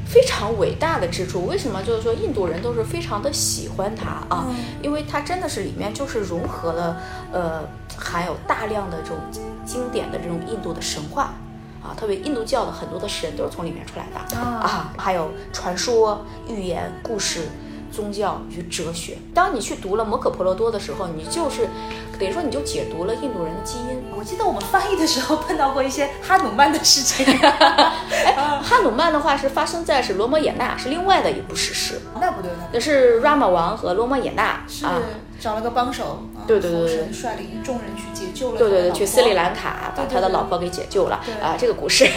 [0.04, 1.82] 非常伟大的之处，为什么？
[1.82, 4.46] 就是说印度人都是非常的喜欢它啊，
[4.82, 7.00] 因为它真的是里面就是融合了
[7.32, 7.62] 呃
[7.96, 9.16] 含有大量的这种
[9.64, 11.34] 经典的这种印度的神话
[11.80, 17.46] 啊，特别印度教的很多的神都是从里面出来的啊，还有传说、寓言、故事。
[17.92, 19.18] 宗教与哲学。
[19.34, 21.68] 当你去读了《摩诃婆罗多》的时候，你就是
[22.18, 24.02] 等于说你就解读了印度人的基因。
[24.16, 27.26] 我记得我们翻译的时候碰到过一些哈努曼的事情。
[27.38, 32.00] 哎，哈努曼的话是发生在是罗摩衍那，是另外的一部史诗。
[32.20, 35.00] 那不对，那是 Rama 王和罗摩衍那啊。
[35.40, 42.08] 找了个帮手，对对对对，率领众人去解救了，对对对，去斯里兰卡把他的老婆给解救了啊，这个故事。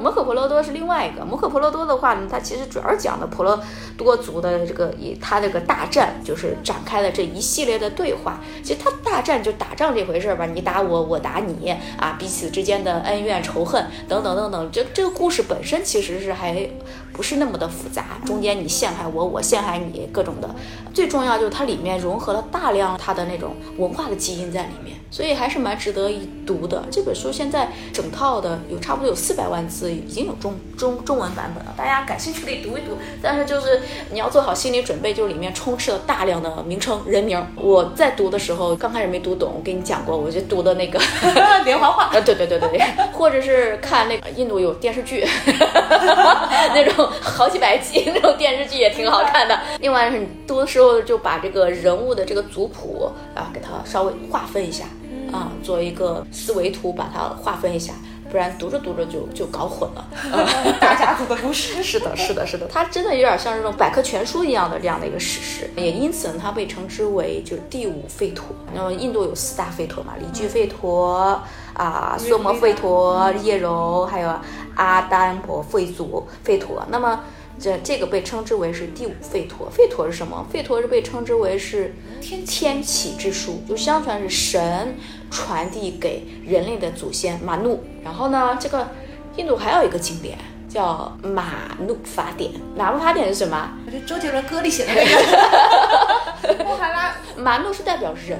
[0.00, 3.58] 摩诃婆罗多是另外一个，摩诃婆罗多的话呢，它其实主要讲的婆罗
[3.96, 8.40] 多族的这个以他这个大战，就是展开了这一系列的对话。
[8.62, 16.68] 其实他大战就打仗这回事儿吧，你打我，我打你啊，彼此之间的恩怨仇恨等等等等，这这个故事本身其实是还
[17.14, 20.54] 不是那么的复杂，中间你陷害我，我陷害你，各种的，
[20.92, 21.54] 最重要就是。
[21.54, 26.82] 它里面融合了大量它的那种文化的基因在里面，所以还是蛮值得一读的。
[26.90, 31.72] 这本书现在整套的有差不多有四百万字，已经有中中中文版本了。
[31.76, 37.40] 大家感兴趣可以读一读，但是就是你要做好心理准备，就是里面充斥了大量的名称人名。
[37.54, 41.00] 我在读的时候刚开始没读懂，我跟你讲过，我就读的那个
[41.64, 42.10] 连环画。
[42.12, 42.80] 呃，对对对对对，
[43.12, 45.24] 或者是看那个印度有电视剧，
[46.74, 49.56] 那种 好几百集那种电视剧也挺好看的。
[49.80, 51.40] 另外是多的时候就把。
[51.44, 54.86] 这个人物的这个族谱啊，给它稍微划分一下
[55.30, 57.92] 啊，做一个思维图，把它划分一下，
[58.34, 60.04] 不然读着读着就就搞混了。
[60.80, 68.46] 大家族的故事， 是的，是的，是的，它真的有点像这种百科全书一样的这样的一个史诗，也因此呢，它被称之为就是第五吠陀。
[68.74, 71.40] 那么印度有四大吠陀嘛，离居吠陀
[71.74, 74.34] 啊，娑摩吠陀、叶柔，还有
[74.74, 76.84] 阿丹婆吠祖吠陀。
[76.88, 77.20] 那么
[77.58, 80.46] 这这个被称之为是第五吠陀，吠陀是什么？
[80.52, 84.96] 吠陀是被称之为是天天启之书，就相传是神
[85.30, 87.82] 传递给人类的祖先马努。
[88.02, 88.88] 然后呢，这个
[89.36, 90.36] 印度还有一个经典
[90.68, 92.50] 叫马努法典。
[92.76, 93.70] 马努法典是什么？
[93.90, 96.64] 就周杰伦歌里写的那个。
[96.64, 98.38] 穆罕拉马努是代表人。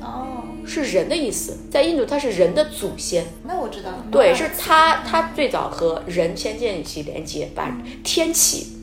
[0.00, 0.42] 哦。
[0.68, 3.24] 是人的意思，在印度它是人的祖先。
[3.44, 8.76] 那我知道，对，是他，他最早和人先建立起连接，把天启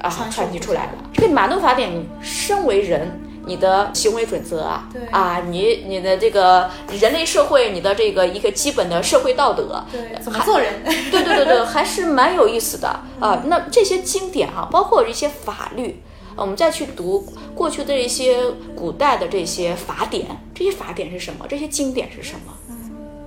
[0.00, 0.92] 啊传递出来了。
[1.14, 6.68] 这个马诺法典，身为人，你的行为准则啊，啊，你你的这个
[7.00, 10.82] 人类社会，你的这个一个基本的社会道德，对，怎么做人？
[10.84, 12.88] 对对对对， 还是蛮有意思的
[13.20, 13.42] 啊。
[13.46, 16.02] 那这些经典哈，包括一些法律。
[16.38, 18.38] 我们再去读过去的一些
[18.76, 20.24] 古代的这些法典，
[20.54, 21.44] 这些法典是什么？
[21.48, 22.54] 这些经典是什么？
[22.70, 22.76] 嗯，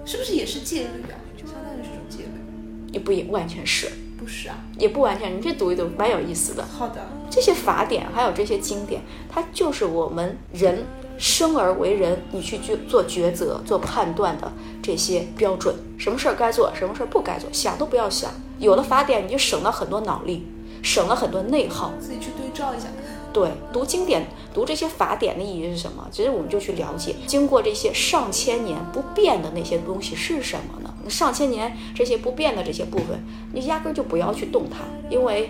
[0.05, 1.19] 是不是也是戒律啊？
[1.35, 2.93] 就相当于是种戒律？
[2.93, 5.37] 也不也完全是，不是啊，也不完全。
[5.37, 6.65] 你去读一读，蛮有意思的。
[6.65, 10.85] 好的，这些法典还有这些经典，它就是我们人
[11.17, 14.49] 生而为人，你去做做抉择、做判断的
[14.81, 15.75] 这些标准。
[15.97, 18.31] 什么事儿该做，什么事儿不该做，想都不要想。
[18.57, 20.47] 有了法典，你就省了很多脑力。
[20.81, 21.91] 省了很多内耗。
[21.99, 22.87] 自己去对照一下。
[23.33, 26.05] 对，读经典，读这些法典的意义是什么？
[26.11, 30.93] 其实我们就去了解，经过这些上千年不变的那些东西是什么呢？
[31.09, 35.49] 上千年这些不变的这些部分，你压根就不要去动它，因为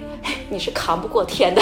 [0.51, 1.61] 你是扛不过天的。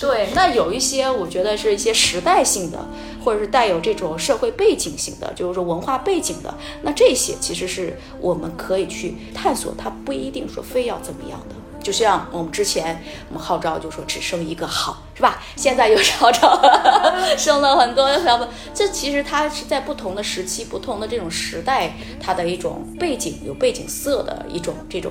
[0.00, 2.88] 对，那有一些我觉得是一些时代性的，
[3.22, 11.54] 或者是带有这种社会背景性的，就是说文化背景的，那这些其实是我们可以去探索，它不一定说非要怎么样的。
[11.88, 15.38] 就像我们之前我们号召就说只生一个好，是吧？
[15.56, 16.60] 现在又号召
[17.38, 25.10] 生了很多小朋这其实它是在不同的时期、不同的这种时代，它的一种背景有背景色的一种这种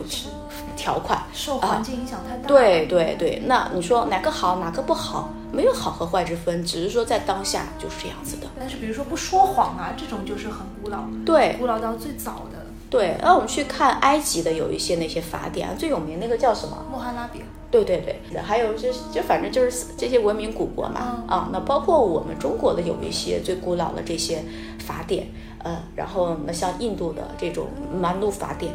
[0.76, 2.48] 条款，受环境影响太大。
[2.48, 5.34] 对对对，那你说哪个好，哪个不好？
[5.52, 8.46] 没有好和坏之分，只是说在当下就是这样子的。
[8.60, 12.67] 但是比如说不说谎啊，这种就是很古老，对，古老到最早的。
[12.89, 16.86] 对，然后我们去看埃及的有一些那些法典，最有名那个叫什么？
[16.91, 17.41] 穆罕拉比。
[17.69, 24.41] 对对对，还有就就反正就是这些文明古国嘛，啊，那包括我们中国的有一些最古老的这些
[24.80, 25.28] 法典，
[25.62, 27.67] 呃，然后那像印度的这种
[28.00, 28.73] 曼努法典，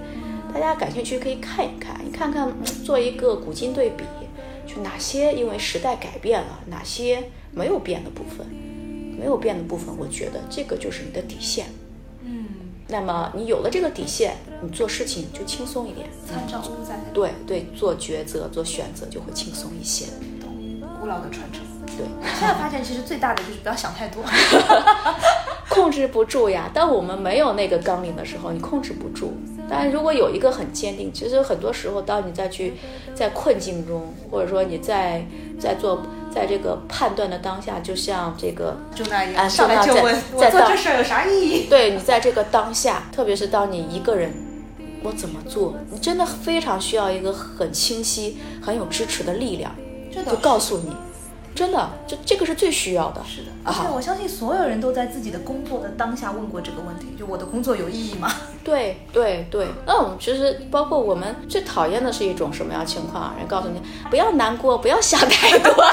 [0.52, 2.52] 大家感兴趣可以看一看，你看看
[2.84, 4.04] 做一个古今对比，
[4.66, 8.46] 就哪些因为时代改变了，哪些没有变的部分，
[9.18, 11.64] 没有变的部分，我觉得这个就是你的底线。
[12.92, 16.10] 那么你有了这个底线，你做事情就轻松一点。
[16.28, 17.00] 参照物在。
[17.14, 20.06] 对对，做抉择、做选择就会轻松一些。
[21.00, 21.62] 古老的传承。
[21.96, 22.06] 对。
[22.38, 24.22] 现在发现，其实最大的就是不要想太多。
[25.72, 26.70] 控制不住呀！
[26.72, 29.32] 当我们没有那个纲领的时候，你控制不住。
[29.68, 32.74] 但如果有一个很坚定，其实很多时候，当你再去
[33.14, 35.24] 在困境中，或者说你在
[35.58, 36.02] 在做。
[36.34, 41.66] 在这个判断的当下，就像这个就那样，上来就问我做这事儿有啥意义？
[41.68, 44.32] 对你在这个当下，特别是当你一个人，
[45.02, 45.74] 我怎么做？
[45.90, 49.70] 你真的非常需要一个很清晰、很有支持的力量，
[50.10, 50.96] 就告诉你。
[51.54, 53.22] 真的，这这个是最需要的。
[53.26, 58.32] 是的，而且我相信所有人都在自己的工作的当下问过这个问题：就我的工作有意义吗？
[58.64, 59.66] 对 对对。
[59.86, 63.34] 那我们其实包括我们最讨厌的是一种什么样情况？
[63.38, 65.72] 人告诉你不要难过，不要想太多。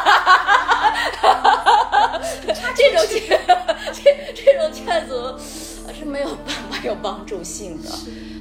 [2.76, 3.40] 这种劝，
[3.92, 5.14] 这这种劝阻
[5.94, 7.90] 是没有办法有帮助性的。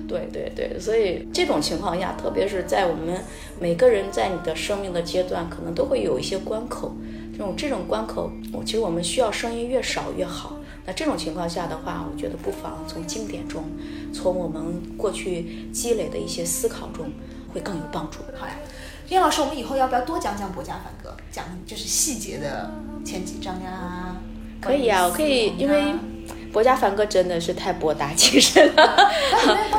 [0.09, 3.23] 对对对，所以这种情况下，特别是在我们
[3.61, 6.97] 每个人在你的生命的阶段，可能都会有一些关口。
[7.33, 10.57] 这种这种关口，我其实我们需要声音越少越好。
[10.87, 13.63] 那这种情况下的话，我觉得不妨从经典中，
[14.13, 17.13] 从我们过去积累的一些思考中，
[17.53, 18.21] 会更有帮助。
[18.35, 18.55] 好呀，
[19.11, 22.71] 林老师，我们以后要不要多讲讲《博家梵歌》，讲就是细节的
[23.05, 24.17] 前几章呀？
[24.61, 25.95] 可以啊，我可以，因为。
[26.51, 29.11] 博家凡哥真的是太博大精深了，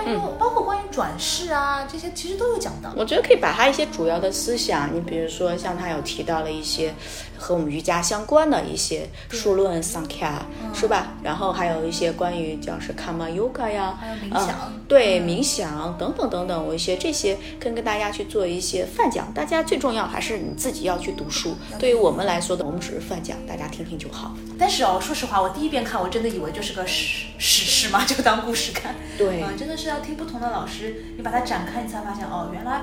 [0.06, 2.94] 嗯，包括关于转世啊这些，其实都有讲到。
[2.96, 6.94] 我觉得可以把他一些主要的思想，你比如说像他有提到了一些。
[7.40, 10.34] 和我们瑜伽相关的一些数论、sankya，
[10.74, 11.14] 是吧？
[11.24, 19.34] 然后还有一些关于叫是卡玛 yoga 呀，还有冥想，对冥想等等等等，我一些这些跟跟大家去做一些泛讲。
[19.34, 21.56] 大家最重要还是你自己要去读书。
[21.80, 24.36] 对于我们来说的，我们只是泛讲，大家听听就好。
[24.60, 28.94] 但是哦，说实话，我第一遍看，我真的以为就是个史史诗嘛，就当故事看。
[29.18, 32.82] 对，真的是要听不同的老师，你把它展开，你才发现哦，原来。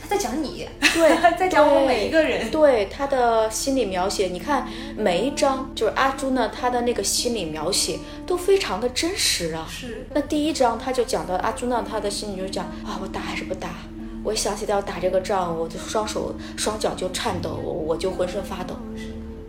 [0.00, 2.50] 他在讲你，对， 在讲我们每一个人。
[2.50, 9.66] 对他的心理描写，你看每一章，就是阿朱呢，他的那个心理描写都非常的真实啊。
[9.70, 10.06] 是。
[10.14, 13.68] 那第一章他就讲到阿朱呢，他的心里就是讲啊，我打还是不打？
[14.24, 18.74] 我想起来要打这个仗，我的双手双脚就颤抖，我我就浑身发抖。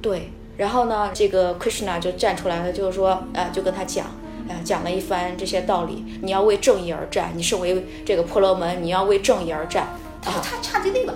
[0.01, 0.31] 对。
[0.57, 4.05] 然后呢，这个 Krishna 就站出来了，就是说，呃，就跟他讲，
[4.47, 6.05] 呃，讲了一番这些道理。
[6.21, 9.87] 你要为正义而战，你是为这个婆罗门，你要为正义而战。
[10.21, 11.13] 他他差地利吧？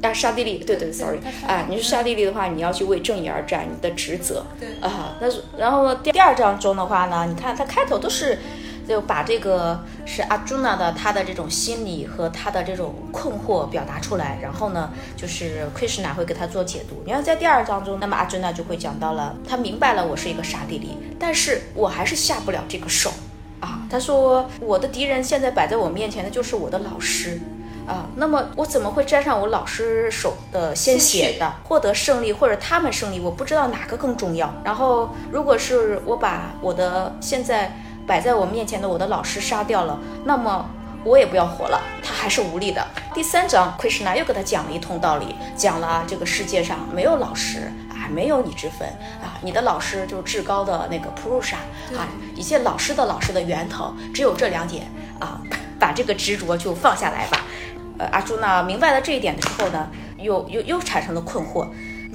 [0.00, 4.46] 啊，沙地利，对对，sorry，啊，你是沙地利的话，你要去为正义而战，你的职责。
[4.60, 8.38] 对啊，那是然后第第二章中的话呢，你看它开头都是
[8.88, 17.02] 就把这个是阿朱娜的他的这种心理和他的这种困惑表达出来，然后呢，就是 Krishna 会给他做解读。
[17.04, 23.10] 你要在第二章中，那么阿朱娜就会讲到了，他明白了我是一个沙地利，但是我还是下不了这个手
[23.58, 23.80] 啊。
[23.90, 27.40] 他说我的敌人现在摆在我面前的就是我的老师。
[27.88, 33.18] 啊，那么我怎么会沾上我老师手的鲜血的获得胜利，或者他们胜利？
[33.18, 34.52] 我不知道哪个更重要。
[34.62, 37.74] 然后，如果是我把我的现在
[38.06, 40.68] 摆在我面前的我的老师杀掉了，那么
[41.02, 42.86] 我也不要活了，他还是无力的。
[43.14, 48.86] 第三章，奎师那又给他讲了一通道理，讲了这个世界上没有老师啊，没有你之分
[49.22, 51.56] 啊，你的老师就是至高的那个普鲁沙
[51.96, 52.04] 啊，
[52.36, 54.86] 一切老师的老师的源头只有这两点
[55.18, 55.40] 啊，
[55.80, 57.46] 把这个执着就放下来吧。
[57.98, 61.66] 呃，阿朱呢明白了这一点之后呢，又又又产生了困惑。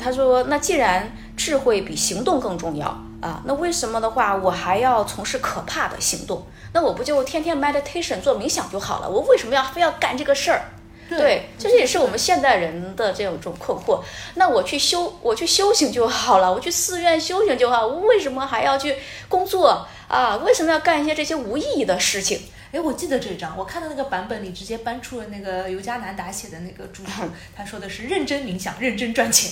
[0.02, 2.88] 他说：“那既然智慧比行动更重要
[3.22, 6.46] 啊，那为什么的话我还要从事可怕的行动？
[6.74, 9.10] 那我不就天天 meditation 做冥想就好了？
[9.10, 10.62] 我为什么要非要干这个事儿？
[11.10, 14.02] 对，这也是我们现代人的这种种困惑。
[14.34, 18.96] 那我去修，我去修行就好了，我去寺院修行就好，我为什么还要去
[19.30, 20.38] 工作啊？
[20.38, 22.42] 为什么要干一些这些无意义的事情？”
[22.74, 27.21] 哎，我记得这张，我看到那个版本里直接搬出了那个尤加南达写的那个著述，
[27.55, 29.51] 他说的是认真冥想，认真赚钱。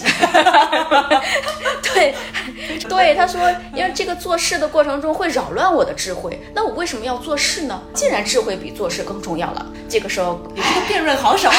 [1.94, 2.16] 对，
[2.90, 7.80] 对，他说，因为这个做事的过程中会扰乱我的智慧，那我为什么要做事呢？
[7.94, 11.56] 既然智慧比做事更重要了，这个时候也是个辩论好手啊。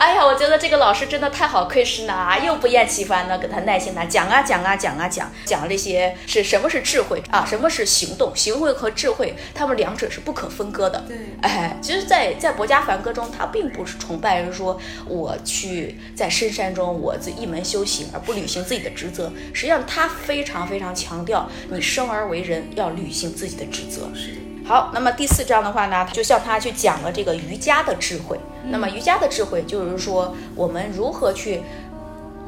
[0.00, 10.39] 哎呀，我觉得这个老师真的太好窥视呢，又不厌其烦的给他耐心的讲啊讲啊讲啊讲，讲这些是什么是智慧啊，什么是行动，行为和智慧，他们两者是不可。
[10.40, 19.30] 可分割的，对，哎，其实，在在博家梵歌中，他并不是崇拜，是说我去在深山中，我自一门修行，而不履行自己的职责。
[19.52, 24.08] 实际上，他非常非常强调，你生而为人，要履行自己的职责。
[24.14, 24.40] 是的。
[24.64, 28.40] 好，那么第四章的话呢，就向他去讲了这个瑜伽的智慧。
[28.64, 31.60] 那么瑜伽的智慧，就是说我们如何去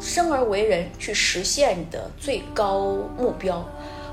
[0.01, 3.68] 生而为人，去实现你的最高目标。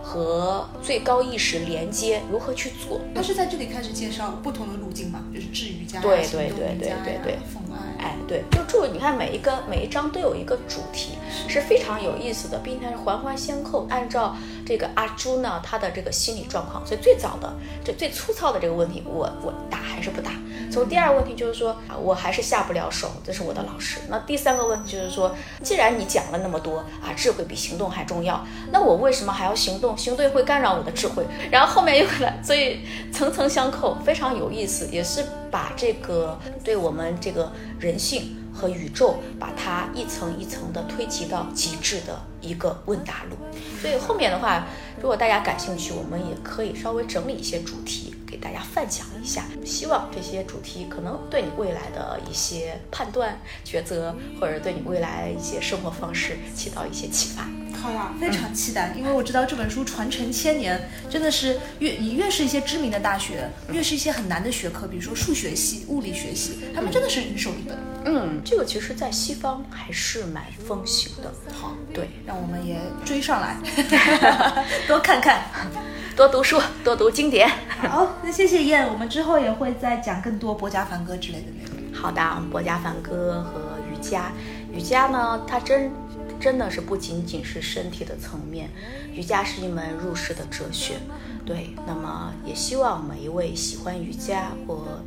[0.09, 2.99] 和最高意识连接，如何去做？
[3.13, 11.11] 他是在这里开始介绍不同的路径嘛，就是治瑜伽、对对对对对对，奉爱，哎对，就注意你看每一个每一章都有一个主题，
[11.47, 14.35] 是非常有意思的，并且是环环相扣，按照。
[14.65, 17.51] 这个阿朱呢，他的这个心理状况，所以最早的
[17.83, 20.29] 这最粗糙的这个问题，我我打还是不打？
[20.71, 23.99] 从第二个问题就是说，我还是下不了手，这是我的老师。
[24.09, 29.97] 那第三个问题就是说，既然你讲了那么多啊，智慧比行动还重要，那我为什么还要行动？
[29.97, 31.25] 行动会干扰我的智慧。
[31.49, 32.81] 然后后面又来，所以
[33.11, 38.35] 层层相扣，非常有意思，也是把这个对我们这个人性。
[38.59, 43.37] 和宇宙把它一层一层的推及到极致的一个问答录，
[43.81, 49.45] 所以后面的话，如果大家感兴趣，我们也可以稍微整理一些主题给大家分享一下。
[49.65, 57.47] 希望这些主题可能对你未来的一些判断、抉择，或者对你未来一些生活方式起到一些启发。
[57.81, 67.77] 好呀，非常期待，因为我知道这本书传承千年，真的是越你越是一些知名的大学，越是一些很难的学科，比如说数学系、物理学系，他们真的是人手一本。
[68.05, 71.33] 嗯，这个其实，在西方还是蛮风行的。
[71.53, 73.57] 好，对，让我们也追上来，
[74.87, 75.45] 多看看，
[76.15, 77.49] 多读书，多读经典。
[77.81, 81.93] 好，那谢谢燕，我们之后也会再讲更多博家梵歌之类的内容。
[81.93, 84.31] 好的，我们博家梵歌和瑜伽，
[84.73, 85.91] 瑜伽呢，它真。
[86.39, 88.69] 真的是不仅仅是身体的层面，
[89.13, 90.95] 瑜伽是一门入世的哲学。
[91.45, 95.01] 对，那么也希望每一位喜欢瑜伽或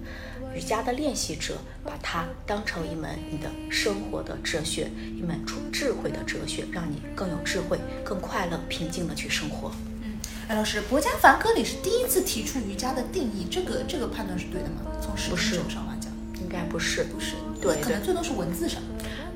[0.55, 9.71] 瑜伽的练习者，把它当成一门你的生活的哲学，一门出智慧的哲学，让你更有智慧、更快乐、平静的去生活。
[10.03, 10.19] 嗯，
[10.49, 14.83] 哎，老师，《博家梵歌》里是第一次提出瑜伽的定义，这个这个判断是对的吗？
[15.01, 16.13] 从实践上来讲，
[16.43, 18.83] 应该不是，不是，对，可能最多是文字上。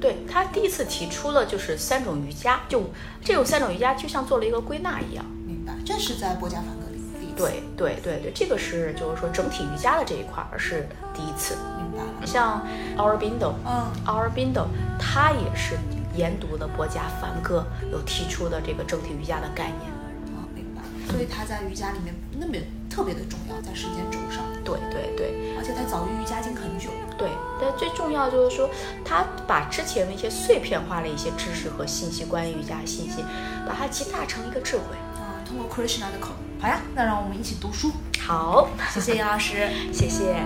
[0.00, 2.90] 对他第一次提出了就是三种瑜伽，就
[3.22, 5.24] 这种三种瑜伽就像做了一个归纳一样。
[5.46, 7.36] 明白，这是在波加梵格里第一次。
[7.36, 11.56] 对对对对，这个是就是说整体瑜伽的这一块是第一次。
[11.78, 12.26] 明白了。
[12.26, 12.66] 像
[12.96, 14.66] Our Bindo，嗯，Our Bindo，
[14.98, 15.76] 他也是
[16.14, 19.90] 研读的波加梵歌，有提出的这个整体瑜伽的概念。
[20.34, 20.82] 哦，明白。
[21.10, 22.54] 所以他在瑜伽里面那么
[22.96, 24.42] 特别的重要，在时间轴上。
[24.64, 26.88] 对对对，而且他早于瑜伽经很久。
[27.18, 27.28] 对，
[27.60, 28.70] 但最重要就是说，
[29.04, 33.22] 他把之前的一些碎片化的一些知识和信息，关于瑜伽的信息，
[33.68, 35.44] 把它集大成一个智慧啊。
[35.46, 37.92] 通过 Krishna 的口，好呀，那让我们一起读书。
[38.18, 40.42] 好，谢谢杨老师，谢谢。